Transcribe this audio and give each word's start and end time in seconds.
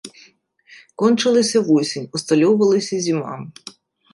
Кончылася 1.01 1.59
восень, 1.67 2.09
усталёўвалася 2.21 2.95
зіма. 3.05 3.35